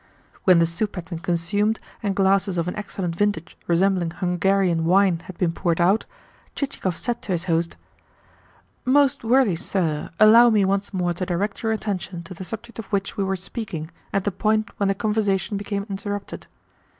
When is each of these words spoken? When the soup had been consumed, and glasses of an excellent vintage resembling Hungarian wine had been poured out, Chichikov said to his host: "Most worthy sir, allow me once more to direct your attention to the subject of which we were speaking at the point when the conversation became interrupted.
When 0.45 0.57
the 0.57 0.65
soup 0.65 0.95
had 0.95 1.07
been 1.11 1.19
consumed, 1.19 1.79
and 2.01 2.15
glasses 2.15 2.57
of 2.57 2.67
an 2.67 2.75
excellent 2.75 3.15
vintage 3.15 3.55
resembling 3.67 4.09
Hungarian 4.09 4.83
wine 4.85 5.19
had 5.25 5.37
been 5.37 5.51
poured 5.51 5.79
out, 5.79 6.05
Chichikov 6.55 6.97
said 6.97 7.21
to 7.21 7.33
his 7.33 7.43
host: 7.43 7.75
"Most 8.83 9.23
worthy 9.23 9.55
sir, 9.55 10.09
allow 10.19 10.49
me 10.49 10.65
once 10.65 10.91
more 10.91 11.13
to 11.13 11.23
direct 11.27 11.61
your 11.61 11.71
attention 11.71 12.23
to 12.23 12.33
the 12.33 12.43
subject 12.43 12.79
of 12.79 12.85
which 12.85 13.15
we 13.15 13.23
were 13.23 13.35
speaking 13.35 13.91
at 14.11 14.23
the 14.23 14.31
point 14.31 14.71
when 14.77 14.87
the 14.87 14.95
conversation 14.95 15.55
became 15.55 15.85
interrupted. 15.87 16.47